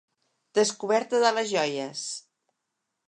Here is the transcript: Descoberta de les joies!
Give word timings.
Descoberta 0.59 1.19
de 1.25 1.31
les 1.35 1.49
joies! 1.51 2.03